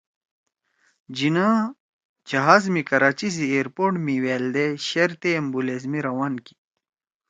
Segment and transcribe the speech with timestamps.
[1.17, 1.57] جناح
[2.29, 6.53] جہاز می کراچی سی ایئرپورٹ می وألدے شیرتے ایمبولینس می روان کی